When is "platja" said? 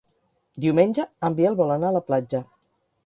2.09-2.45